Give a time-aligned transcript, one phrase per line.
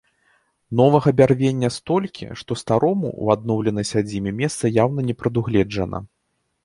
[0.79, 5.97] Новага бярвення столькі, што старому ў адноўленай сядзібе месца яўна не прадугледжана.